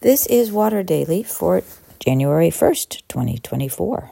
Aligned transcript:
This 0.00 0.26
is 0.26 0.52
Water 0.52 0.82
Daily 0.82 1.22
for 1.22 1.62
January 2.00 2.50
1st, 2.50 3.00
2024. 3.08 4.10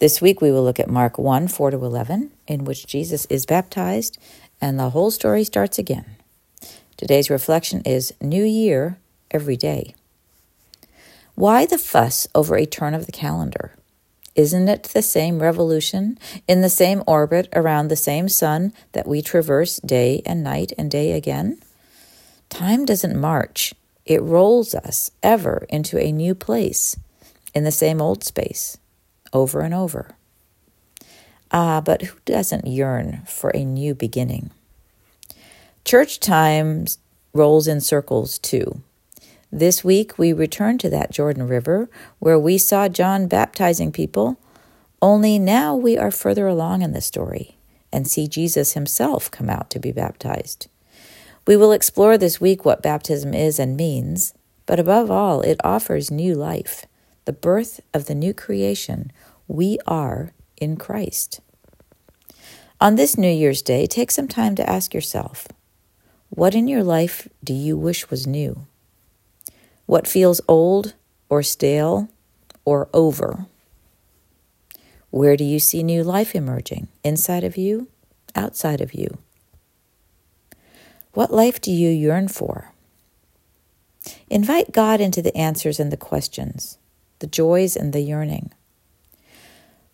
This 0.00 0.20
week 0.20 0.42
we 0.42 0.52
will 0.52 0.62
look 0.62 0.78
at 0.78 0.90
Mark 0.90 1.16
1 1.16 1.48
4 1.48 1.70
to 1.70 1.78
11, 1.78 2.30
in 2.46 2.64
which 2.66 2.86
Jesus 2.86 3.24
is 3.26 3.46
baptized 3.46 4.18
and 4.60 4.78
the 4.78 4.90
whole 4.90 5.10
story 5.10 5.44
starts 5.44 5.78
again. 5.78 6.04
Today's 6.98 7.30
reflection 7.30 7.80
is 7.86 8.12
New 8.20 8.44
Year 8.44 8.98
every 9.30 9.56
day. 9.56 9.94
Why 11.34 11.64
the 11.64 11.78
fuss 11.78 12.28
over 12.34 12.54
a 12.54 12.66
turn 12.66 12.92
of 12.92 13.06
the 13.06 13.12
calendar? 13.12 13.72
Isn't 14.34 14.68
it 14.68 14.82
the 14.82 15.00
same 15.00 15.40
revolution 15.40 16.18
in 16.46 16.60
the 16.60 16.68
same 16.68 17.02
orbit 17.06 17.48
around 17.54 17.88
the 17.88 17.96
same 17.96 18.28
sun 18.28 18.74
that 18.92 19.08
we 19.08 19.22
traverse 19.22 19.78
day 19.78 20.20
and 20.26 20.44
night 20.44 20.74
and 20.76 20.90
day 20.90 21.12
again? 21.12 21.60
Time 22.50 22.84
doesn't 22.84 23.18
march, 23.18 23.72
it 24.06 24.22
rolls 24.22 24.74
us 24.74 25.10
ever 25.22 25.66
into 25.68 25.98
a 25.98 26.12
new 26.12 26.34
place 26.34 26.96
in 27.54 27.64
the 27.64 27.72
same 27.72 28.00
old 28.00 28.22
space, 28.22 28.78
over 29.32 29.60
and 29.60 29.74
over. 29.74 30.16
Ah, 31.50 31.80
but 31.80 32.02
who 32.02 32.18
doesn't 32.24 32.66
yearn 32.66 33.22
for 33.26 33.50
a 33.50 33.64
new 33.64 33.94
beginning? 33.94 34.50
Church 35.84 36.20
time 36.20 36.86
rolls 37.32 37.68
in 37.68 37.80
circles 37.80 38.38
too. 38.38 38.82
This 39.52 39.84
week 39.84 40.18
we 40.18 40.32
return 40.32 40.78
to 40.78 40.90
that 40.90 41.12
Jordan 41.12 41.46
River 41.46 41.88
where 42.18 42.38
we 42.38 42.58
saw 42.58 42.88
John 42.88 43.28
baptizing 43.28 43.92
people, 43.92 44.38
only 45.00 45.38
now 45.38 45.74
we 45.74 45.96
are 45.96 46.10
further 46.10 46.46
along 46.46 46.82
in 46.82 46.92
the 46.92 47.00
story 47.00 47.56
and 47.92 48.08
see 48.08 48.26
Jesus 48.26 48.72
himself 48.72 49.30
come 49.30 49.48
out 49.48 49.70
to 49.70 49.78
be 49.78 49.92
baptized. 49.92 50.66
We 51.46 51.56
will 51.56 51.70
explore 51.70 52.18
this 52.18 52.40
week 52.40 52.64
what 52.64 52.82
baptism 52.82 53.32
is 53.32 53.60
and 53.60 53.76
means, 53.76 54.34
but 54.66 54.80
above 54.80 55.12
all, 55.12 55.42
it 55.42 55.60
offers 55.62 56.10
new 56.10 56.34
life, 56.34 56.86
the 57.24 57.32
birth 57.32 57.78
of 57.94 58.06
the 58.06 58.16
new 58.16 58.34
creation 58.34 59.12
we 59.46 59.78
are 59.86 60.32
in 60.56 60.76
Christ. 60.76 61.40
On 62.80 62.96
this 62.96 63.16
New 63.16 63.30
Year's 63.30 63.62
Day, 63.62 63.86
take 63.86 64.10
some 64.10 64.26
time 64.26 64.56
to 64.56 64.68
ask 64.68 64.92
yourself 64.92 65.46
what 66.30 66.56
in 66.56 66.66
your 66.66 66.82
life 66.82 67.28
do 67.44 67.54
you 67.54 67.76
wish 67.76 68.10
was 68.10 68.26
new? 68.26 68.66
What 69.86 70.08
feels 70.08 70.40
old 70.48 70.94
or 71.28 71.44
stale 71.44 72.08
or 72.64 72.88
over? 72.92 73.46
Where 75.10 75.36
do 75.36 75.44
you 75.44 75.60
see 75.60 75.84
new 75.84 76.02
life 76.02 76.34
emerging? 76.34 76.88
Inside 77.04 77.44
of 77.44 77.56
you? 77.56 77.86
Outside 78.34 78.80
of 78.80 78.92
you? 78.92 79.18
What 81.16 81.32
life 81.32 81.62
do 81.62 81.72
you 81.72 81.88
yearn 81.88 82.28
for? 82.28 82.74
Invite 84.28 84.70
God 84.70 85.00
into 85.00 85.22
the 85.22 85.34
answers 85.34 85.80
and 85.80 85.90
the 85.90 85.96
questions, 85.96 86.76
the 87.20 87.26
joys 87.26 87.74
and 87.74 87.94
the 87.94 88.02
yearning. 88.02 88.52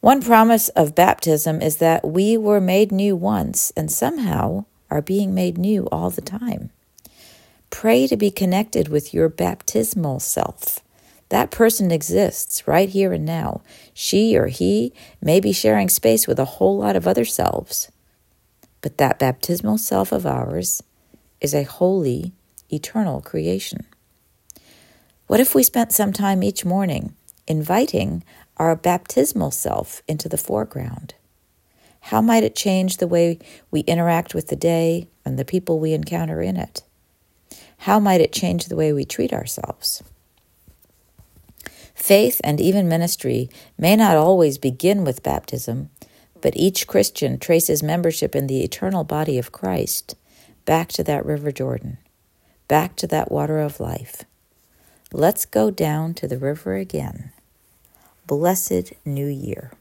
One 0.00 0.20
promise 0.20 0.68
of 0.70 0.96
baptism 0.96 1.62
is 1.62 1.76
that 1.76 2.04
we 2.04 2.36
were 2.36 2.60
made 2.60 2.90
new 2.90 3.14
once 3.14 3.70
and 3.76 3.88
somehow 3.88 4.64
are 4.90 5.00
being 5.00 5.32
made 5.32 5.58
new 5.58 5.86
all 5.92 6.10
the 6.10 6.22
time. 6.22 6.70
Pray 7.70 8.08
to 8.08 8.16
be 8.16 8.32
connected 8.32 8.88
with 8.88 9.14
your 9.14 9.28
baptismal 9.28 10.18
self. 10.18 10.80
That 11.28 11.52
person 11.52 11.92
exists 11.92 12.66
right 12.66 12.88
here 12.88 13.12
and 13.12 13.24
now. 13.24 13.60
She 13.94 14.36
or 14.36 14.48
he 14.48 14.92
may 15.20 15.38
be 15.38 15.52
sharing 15.52 15.88
space 15.88 16.26
with 16.26 16.40
a 16.40 16.56
whole 16.58 16.78
lot 16.78 16.96
of 16.96 17.06
other 17.06 17.24
selves. 17.24 17.92
But 18.80 18.98
that 18.98 19.20
baptismal 19.20 19.78
self 19.78 20.10
of 20.10 20.26
ours 20.26 20.82
is 21.42 21.54
a 21.54 21.64
holy, 21.64 22.32
eternal 22.70 23.20
creation. 23.20 23.84
What 25.26 25.40
if 25.40 25.54
we 25.54 25.62
spent 25.62 25.92
some 25.92 26.12
time 26.12 26.42
each 26.42 26.64
morning 26.64 27.14
inviting 27.46 28.22
our 28.56 28.76
baptismal 28.76 29.50
self 29.50 30.02
into 30.06 30.28
the 30.28 30.38
foreground? 30.38 31.14
How 32.06 32.20
might 32.20 32.44
it 32.44 32.54
change 32.54 32.96
the 32.96 33.08
way 33.08 33.38
we 33.70 33.80
interact 33.80 34.34
with 34.34 34.48
the 34.48 34.56
day 34.56 35.08
and 35.24 35.38
the 35.38 35.44
people 35.44 35.78
we 35.78 35.92
encounter 35.92 36.40
in 36.40 36.56
it? 36.56 36.82
How 37.78 37.98
might 37.98 38.20
it 38.20 38.32
change 38.32 38.66
the 38.66 38.76
way 38.76 38.92
we 38.92 39.04
treat 39.04 39.32
ourselves? 39.32 40.02
Faith 41.94 42.40
and 42.44 42.60
even 42.60 42.88
ministry 42.88 43.48
may 43.76 43.96
not 43.96 44.16
always 44.16 44.58
begin 44.58 45.04
with 45.04 45.22
baptism, 45.22 45.90
but 46.40 46.56
each 46.56 46.86
Christian 46.86 47.38
traces 47.38 47.82
membership 47.82 48.34
in 48.36 48.46
the 48.46 48.62
eternal 48.62 49.04
body 49.04 49.38
of 49.38 49.52
Christ 49.52 50.16
back 50.64 50.88
to 50.90 51.04
that 51.04 51.24
River 51.24 51.52
Jordan, 51.52 51.98
back 52.68 52.96
to 52.96 53.06
that 53.08 53.30
water 53.30 53.58
of 53.58 53.80
life. 53.80 54.24
Let's 55.12 55.44
go 55.44 55.70
down 55.70 56.14
to 56.14 56.28
the 56.28 56.38
river 56.38 56.74
again. 56.76 57.32
Blessed 58.26 58.92
New 59.04 59.26
Year. 59.26 59.72